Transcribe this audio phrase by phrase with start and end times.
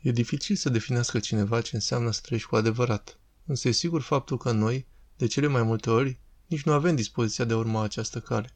[0.00, 4.36] E dificil să definească cineva ce înseamnă să trăiești cu adevărat, însă e sigur faptul
[4.36, 8.20] că noi, de cele mai multe ori, nici nu avem dispoziția de a urma această
[8.20, 8.54] cale.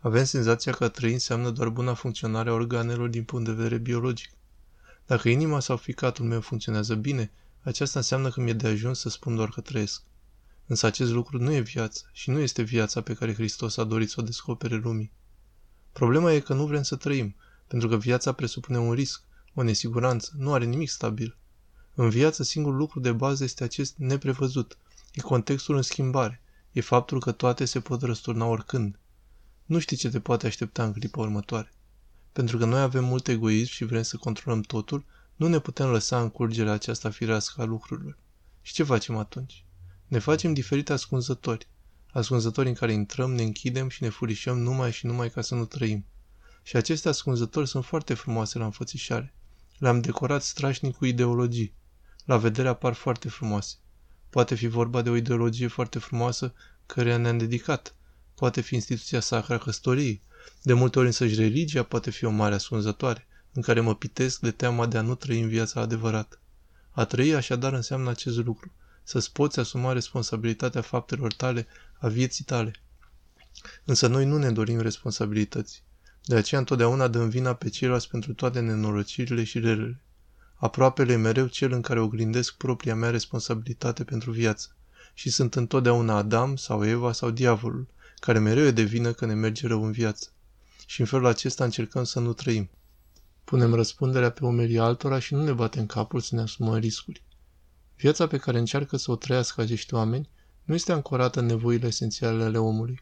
[0.00, 3.78] Avem senzația că a trăi înseamnă doar buna funcționare a organelor din punct de vedere
[3.78, 4.30] biologic.
[5.06, 7.32] Dacă inima sau ficatul meu funcționează bine,
[7.62, 10.02] aceasta înseamnă că mi-e de ajuns să spun doar că trăiesc.
[10.66, 14.10] Însă acest lucru nu e viață și nu este viața pe care Hristos a dorit
[14.10, 15.12] să o descopere lumii.
[15.92, 19.22] Problema e că nu vrem să trăim, pentru că viața presupune un risc,
[19.54, 21.36] o nesiguranță, nu are nimic stabil.
[21.94, 24.78] În viață, singurul lucru de bază este acest neprevăzut.
[25.12, 26.42] E contextul în schimbare.
[26.72, 28.98] E faptul că toate se pot răsturna oricând.
[29.64, 31.72] Nu știi ce te poate aștepta în clipa următoare.
[32.32, 35.04] Pentru că noi avem mult egoism și vrem să controlăm totul,
[35.36, 38.18] nu ne putem lăsa în curgerea aceasta firească a lucrurilor.
[38.62, 39.64] Și ce facem atunci?
[40.06, 41.68] Ne facem diferite ascunzători.
[42.12, 45.64] Ascunzători în care intrăm, ne închidem și ne furișăm numai și numai ca să nu
[45.64, 46.04] trăim.
[46.62, 49.34] Și aceste ascunzători sunt foarte frumoase la înfățișare.
[49.80, 51.74] Le-am decorat strașnic cu ideologii.
[52.24, 53.76] La vedere apar foarte frumoase.
[54.30, 56.54] Poate fi vorba de o ideologie foarte frumoasă
[56.86, 57.94] căreia ne-am dedicat.
[58.34, 60.22] Poate fi instituția sacra căsătoriei.
[60.62, 64.50] De multe ori însăși religia poate fi o mare ascunzătoare, în care mă pitesc de
[64.50, 66.40] teama de a nu trăi în viața adevărată.
[66.90, 68.72] A trăi așadar înseamnă acest lucru,
[69.02, 71.66] să-ți poți asuma responsabilitatea faptelor tale,
[71.98, 72.72] a vieții tale.
[73.84, 75.84] Însă noi nu ne dorim responsabilități.
[76.30, 80.00] De aceea întotdeauna dăm vina pe ceilalți pentru toate nenorocirile și relele.
[80.54, 84.76] Aproapele mereu cel în care oglindesc propria mea responsabilitate pentru viață.
[85.14, 87.86] Și sunt întotdeauna Adam sau Eva sau diavolul,
[88.20, 90.28] care mereu e de vină că ne merge rău în viață.
[90.86, 92.70] Și în felul acesta încercăm să nu trăim.
[93.44, 97.22] Punem răspunderea pe umerii altora și nu ne batem capul să ne asumăm riscuri.
[97.96, 100.28] Viața pe care încearcă să o trăiască acești oameni
[100.62, 103.00] nu este ancorată în nevoile esențiale ale omului.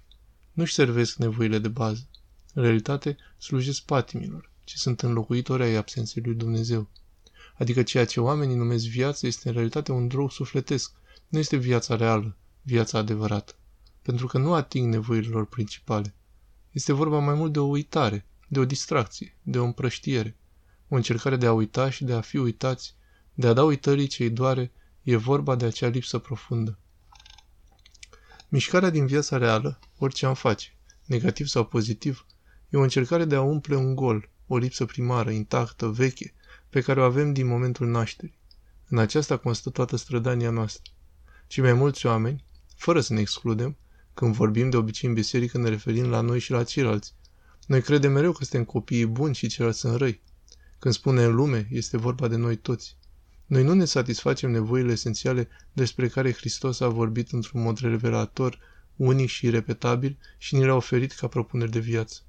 [0.52, 2.08] Nu-și servesc nevoile de bază.
[2.54, 6.90] În realitate, slujesc patimilor, ce sunt înlocuitori ai absenței lui Dumnezeu.
[7.58, 10.92] Adică ceea ce oamenii numesc viață este în realitate un drog sufletesc,
[11.28, 13.54] nu este viața reală, viața adevărată,
[14.02, 16.14] pentru că nu ating nevoile lor principale.
[16.70, 20.36] Este vorba mai mult de o uitare, de o distracție, de o împrăștiere,
[20.88, 22.94] o încercare de a uita și de a fi uitați,
[23.34, 24.72] de a da uitării ce îi doare,
[25.02, 26.78] e vorba de acea lipsă profundă.
[28.48, 32.26] Mișcarea din viața reală, orice am face, negativ sau pozitiv,
[32.68, 36.34] E o încercare de a umple un gol, o lipsă primară, intactă, veche,
[36.70, 38.38] pe care o avem din momentul nașterii.
[38.88, 40.92] În aceasta constă toată strădania noastră.
[41.46, 42.44] Ci mai mulți oameni,
[42.76, 43.76] fără să ne excludem,
[44.14, 47.14] când vorbim de obicei în biserică ne referim la noi și la ceilalți.
[47.66, 50.20] Noi credem mereu că suntem copiii buni și ceilalți sunt răi.
[50.78, 52.96] Când spunem lume, este vorba de noi toți.
[53.46, 58.58] Noi nu ne satisfacem nevoile esențiale despre care Hristos a vorbit într-un mod revelator,
[58.96, 62.20] unic și repetabil și ni le-a oferit ca propuneri de viață.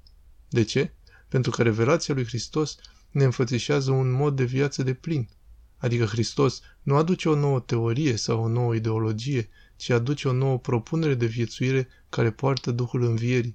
[0.50, 0.92] De ce?
[1.28, 2.76] Pentru că revelația lui Hristos
[3.10, 5.28] ne înfățișează un mod de viață de plin.
[5.76, 10.58] Adică Hristos nu aduce o nouă teorie sau o nouă ideologie, ci aduce o nouă
[10.58, 13.54] propunere de viețuire care poartă Duhul învierii.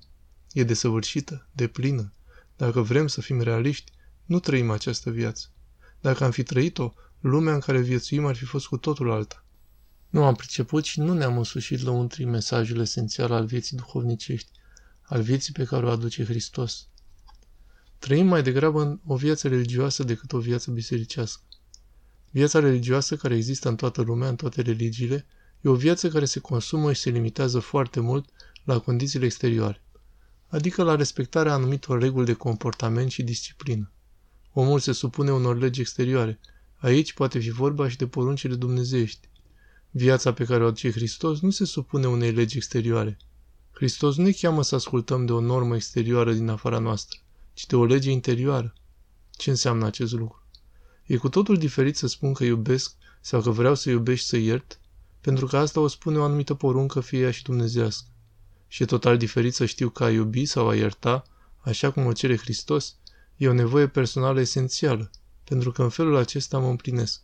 [0.51, 2.13] E desăvârșită, de plină.
[2.57, 3.91] Dacă vrem să fim realiști,
[4.25, 5.47] nu trăim această viață.
[6.01, 9.45] Dacă am fi trăit-o, lumea în care viețuim ar fi fost cu totul alta.
[10.09, 14.51] Nu am priceput și nu ne-am însușit lăuntrii mesajul esențial al vieții duhovnicești,
[15.05, 16.87] al vieții pe care o aduce Hristos.
[17.97, 21.43] Trăim mai degrabă în o viață religioasă decât o viață bisericească.
[22.31, 25.25] Viața religioasă care există în toată lumea, în toate religiile,
[25.61, 28.29] e o viață care se consumă și se limitează foarte mult
[28.63, 29.83] la condițiile exterioare,
[30.47, 33.91] adică la respectarea anumitor reguli de comportament și disciplină.
[34.51, 36.39] Omul se supune unor legi exterioare.
[36.75, 39.29] Aici poate fi vorba și de poruncile dumnezeiești.
[39.91, 43.17] Viața pe care o aduce Hristos nu se supune unei legi exterioare,
[43.75, 47.19] Hristos nu ne cheamă să ascultăm de o normă exterioară din afara noastră,
[47.53, 48.73] ci de o lege interioară.
[49.31, 50.43] Ce înseamnă acest lucru?
[51.05, 54.79] E cu totul diferit să spun că iubesc sau că vreau să iubești să iert,
[55.21, 58.07] pentru că asta o spune o anumită poruncă, fie ea și dumnezească.
[58.67, 61.23] Și e total diferit să știu că a iubi sau a ierta,
[61.61, 62.95] așa cum o cere Hristos,
[63.37, 65.11] e o nevoie personală esențială,
[65.43, 67.21] pentru că în felul acesta mă împlinesc.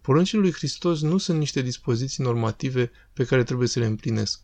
[0.00, 4.40] Poruncile lui Hristos nu sunt niște dispoziții normative pe care trebuie să le împlinesc.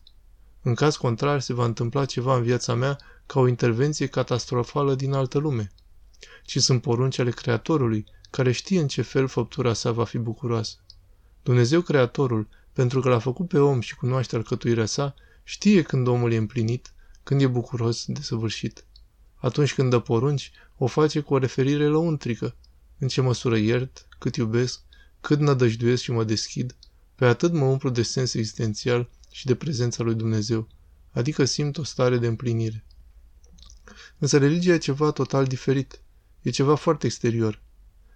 [0.63, 5.13] În caz contrar, se va întâmpla ceva în viața mea ca o intervenție catastrofală din
[5.13, 5.73] altă lume.
[6.45, 10.77] Ci sunt porunci ale Creatorului, care știe în ce fel făptura sa va fi bucuroasă.
[11.43, 15.15] Dumnezeu Creatorul, pentru că l-a făcut pe om și cunoaște alcătuirea sa,
[15.45, 16.93] știe când omul e împlinit,
[17.23, 18.85] când e bucuros de săvârșit.
[19.37, 22.55] Atunci când dă porunci, o face cu o referire lăuntrică.
[22.99, 24.81] În ce măsură iert, cât iubesc,
[25.21, 26.77] cât nădăjduiesc și mă deschid,
[27.15, 30.69] pe atât mă umplu de sens existențial și de prezența lui Dumnezeu,
[31.11, 32.85] adică simt o stare de împlinire.
[34.19, 36.01] Însă religia e ceva total diferit.
[36.43, 37.63] E ceva foarte exterior.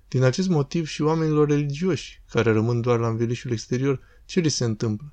[0.08, 4.64] Din acest motiv și oamenilor religioși, care rămân doar la învelișul exterior, ce li se
[4.64, 5.12] întâmplă?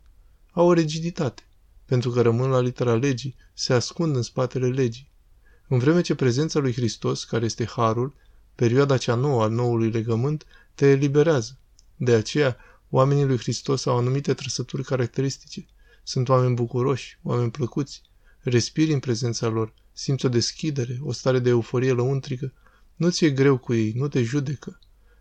[0.51, 1.43] Au o rigiditate,
[1.85, 5.11] pentru că rămân la litera legii, se ascund în spatele legii.
[5.67, 8.15] În vreme ce prezența lui Hristos, care este Harul,
[8.55, 10.45] perioada cea nouă al noului legământ,
[10.75, 11.57] te eliberează.
[11.95, 12.57] De aceea,
[12.89, 15.65] oamenii lui Hristos au anumite trăsături caracteristice.
[16.03, 18.01] Sunt oameni bucuroși, oameni plăcuți,
[18.39, 22.53] respiri în prezența lor, simți o deschidere, o stare de euforie lăuntrică.
[22.95, 24.79] Nu ți-e greu cu ei, nu te judecă,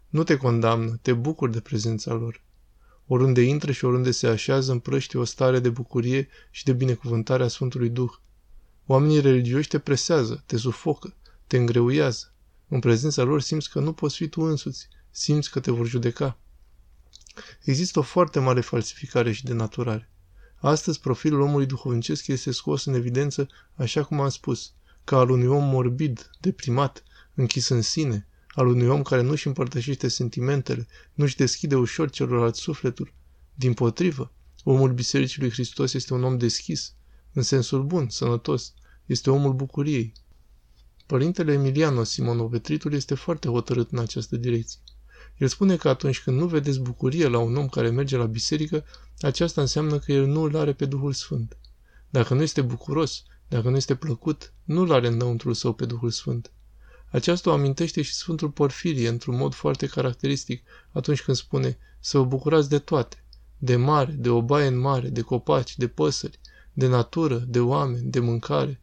[0.08, 2.42] nu te condamnă, te bucuri de prezența lor.
[3.06, 7.48] Oriunde intră și oriunde se așează, împrăște o stare de bucurie și de binecuvântare a
[7.48, 8.12] Sfântului Duh.
[8.86, 11.14] Oamenii religioși te presează, te sufocă,
[11.46, 12.32] te îngreuiază.
[12.68, 16.38] În prezența lor simți că nu poți fi tu însuți, simți că te vor judeca.
[17.62, 20.11] Există o foarte mare falsificare și denaturare.
[20.64, 24.72] Astăzi, profilul omului duhovnicesc este scos în evidență, așa cum am spus,
[25.04, 27.02] ca al unui om morbid, deprimat,
[27.34, 33.12] închis în sine, al unui om care nu-și împărtășește sentimentele, nu-și deschide ușor celorlalți sufletul.
[33.54, 34.32] Din potrivă,
[34.64, 36.94] omul Bisericii lui Hristos este un om deschis,
[37.32, 38.74] în sensul bun, sănătos,
[39.06, 40.12] este omul bucuriei.
[41.06, 44.80] Părintele Emiliano Simonovetritul este foarte hotărât în această direcție.
[45.42, 48.84] El spune că atunci când nu vedeți bucurie la un om care merge la biserică,
[49.20, 51.56] aceasta înseamnă că el nu îl are pe Duhul Sfânt.
[52.10, 56.10] Dacă nu este bucuros, dacă nu este plăcut, nu îl are înăuntrul său pe Duhul
[56.10, 56.52] Sfânt.
[57.10, 60.62] Aceasta o amintește și Sfântul Porfirie într-un mod foarte caracteristic
[60.92, 63.24] atunci când spune să vă bucurați de toate,
[63.58, 66.40] de mare, de o baie în mare, de copaci, de păsări,
[66.72, 68.80] de natură, de oameni, de mâncare.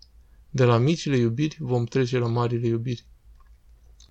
[0.49, 3.05] De la micile iubiri vom trece la marile iubiri.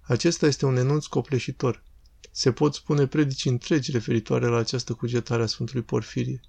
[0.00, 1.86] Acesta este un enunț copleșitor.
[2.30, 6.40] Se pot spune predici întregi referitoare la această cugetare a Sfântului Porfirie.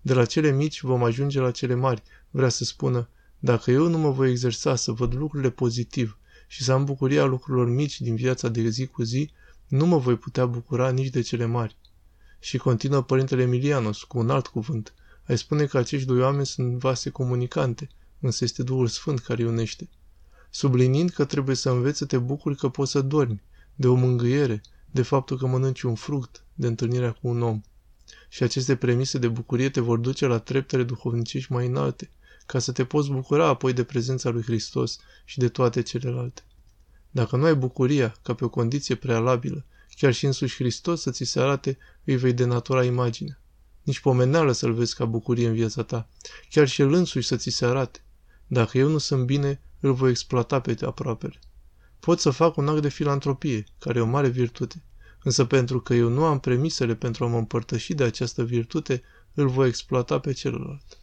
[0.00, 2.02] De la cele mici vom ajunge la cele mari.
[2.30, 3.08] Vrea să spună,
[3.38, 7.68] dacă eu nu mă voi exersa să văd lucrurile pozitiv și să am bucuria lucrurilor
[7.68, 9.30] mici din viața de zi cu zi,
[9.68, 11.76] nu mă voi putea bucura nici de cele mari.
[12.38, 14.94] Și continuă Părintele Emilianos cu un alt cuvânt.
[15.26, 17.88] Ai spune că acești doi oameni sunt vase comunicante,
[18.20, 19.88] însă este Duhul Sfânt care îi unește.
[20.50, 23.42] Sublinind că trebuie să înveți să te bucuri că poți să dormi,
[23.74, 27.60] de o mângâiere, de faptul că mănânci un fruct, de întâlnirea cu un om.
[28.28, 32.10] Și aceste premise de bucurie te vor duce la treptele duhovnicești mai înalte,
[32.46, 36.42] ca să te poți bucura apoi de prezența lui Hristos și de toate celelalte.
[37.10, 39.64] Dacă nu ai bucuria ca pe o condiție prealabilă,
[39.96, 43.40] chiar și însuși Hristos să ți se arate, îi vei denatura imaginea.
[43.82, 46.08] Nici pomeneală să-L vezi ca bucurie în viața ta,
[46.50, 48.04] chiar și El însuși să ți se arate.
[48.46, 51.38] Dacă eu nu sunt bine, îl voi exploata pe aproapele.
[52.00, 54.82] Pot să fac un act de filantropie, care e o mare virtute,
[55.22, 59.02] însă pentru că eu nu am premisele pentru a mă împărtăși de această virtute,
[59.34, 60.98] îl voi exploata pe celălalt.